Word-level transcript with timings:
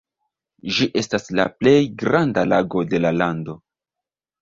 Ĝi 0.77 0.87
estas 1.01 1.29
la 1.41 1.47
plej 1.61 1.75
granda 2.01 2.49
lago 2.57 2.85
de 2.91 3.07
la 3.07 3.15
lando. 3.23 3.61